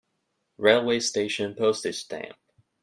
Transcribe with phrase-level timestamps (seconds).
[0.57, 2.35] Railway station Postage stamp.